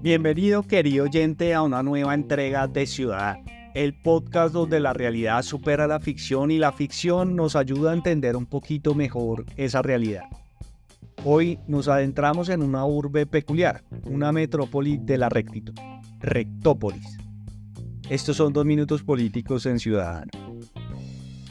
[0.00, 3.34] Bienvenido querido oyente a una nueva entrega de Ciudad,
[3.74, 8.36] el podcast donde la realidad supera la ficción y la ficción nos ayuda a entender
[8.36, 10.22] un poquito mejor esa realidad.
[11.24, 15.74] Hoy nos adentramos en una urbe peculiar, una metrópoli de la rectitud,
[16.20, 17.18] Rectópolis.
[18.08, 20.47] Estos son dos minutos políticos en Ciudadano.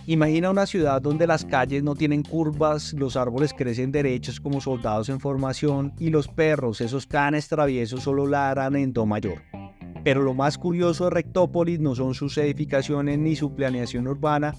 [0.09, 5.09] Imagina una ciudad donde las calles no tienen curvas, los árboles crecen derechos como soldados
[5.09, 9.41] en formación y los perros, esos canes traviesos, solo ladran en do mayor.
[10.05, 14.55] Pero lo más curioso de Rectópolis no son sus edificaciones ni su planeación urbana,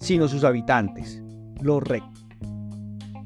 [0.00, 1.22] sino sus habitantes,
[1.60, 2.26] los rectos.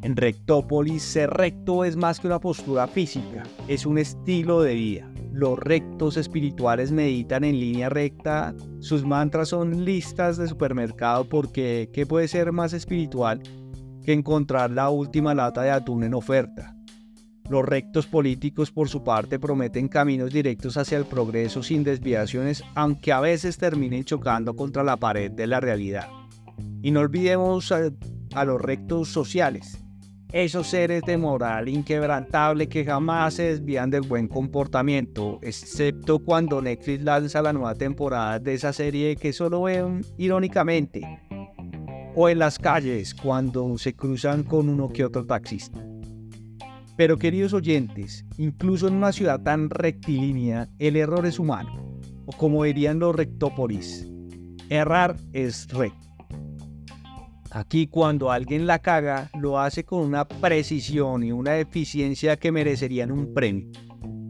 [0.02, 5.10] En Rectópolis, ser recto es más que una postura física, es un estilo de vida
[5.36, 12.06] los rectos espirituales meditan en línea recta, sus mantras son listas de supermercado porque ¿qué
[12.06, 13.42] puede ser más espiritual
[14.02, 16.74] que encontrar la última lata de atún en oferta?
[17.50, 23.12] Los rectos políticos por su parte prometen caminos directos hacia el progreso sin desviaciones, aunque
[23.12, 26.08] a veces terminen chocando contra la pared de la realidad.
[26.80, 29.84] Y no olvidemos a, los rectos sociales,
[30.32, 37.02] esos seres de moral inquebrantable que jamás se desvían del buen comportamiento, excepto cuando Netflix
[37.04, 41.02] lanza la nueva temporada de esa serie que solo ven irónicamente,
[42.14, 45.84] o en las calles cuando se cruzan con uno que otro taxista.
[46.96, 52.64] Pero queridos oyentes, incluso en una ciudad tan rectilínea, el error es humano, o como
[52.64, 54.08] dirían los rectópolis,
[54.70, 56.15] errar es recto.
[57.56, 63.10] Aquí cuando alguien la caga, lo hace con una precisión y una eficiencia que merecerían
[63.10, 63.70] un premio.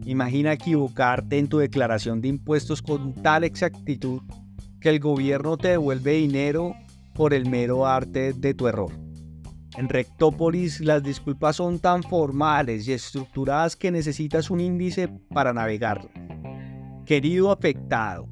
[0.05, 4.21] Imagina equivocarte en tu declaración de impuestos con tal exactitud
[4.79, 6.73] que el gobierno te devuelve dinero
[7.13, 8.93] por el mero arte de tu error.
[9.75, 16.13] En Rectópolis las disculpas son tan formales y estructuradas que necesitas un índice para navegarlas.
[17.05, 18.25] Querido afectado,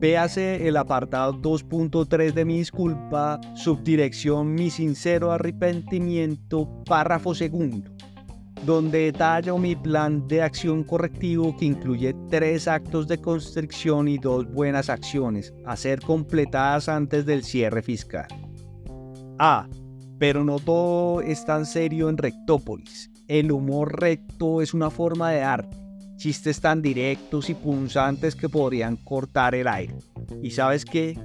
[0.00, 7.90] Véase el apartado 2.3 de mi disculpa, subdirección mi sincero arrepentimiento, párrafo segundo,
[8.64, 14.50] donde detallo mi plan de acción correctivo que incluye tres actos de constricción y dos
[14.50, 18.28] buenas acciones a ser completadas antes del cierre fiscal.
[19.38, 19.68] Ah,
[20.18, 23.10] pero no todo es tan serio en Rectópolis.
[23.28, 25.89] El humor recto es una forma de arte
[26.20, 29.96] chistes tan directos y punzantes que podrían cortar el aire.
[30.42, 31.18] Y sabes que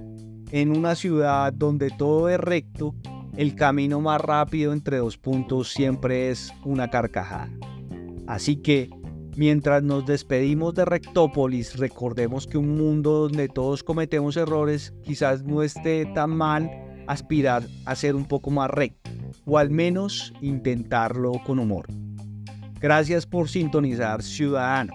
[0.51, 2.95] en una ciudad donde todo es recto,
[3.35, 7.51] el camino más rápido entre dos puntos siempre es una carcajada.
[8.25, 8.89] Así que,
[9.35, 15.61] mientras nos despedimos de Rectópolis, recordemos que un mundo donde todos cometemos errores quizás no
[15.61, 16.72] esté tan mal
[17.07, 19.11] aspirar a ser un poco más recto,
[19.44, 21.88] o al menos intentarlo con humor.
[22.79, 24.93] Gracias por sintonizar Ciudadano,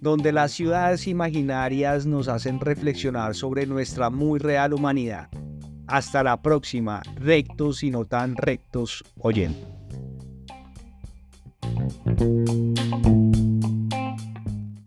[0.00, 5.28] donde las ciudades imaginarias nos hacen reflexionar sobre nuestra muy real humanidad.
[5.86, 9.58] Hasta la próxima, rectos y no tan rectos oyendo.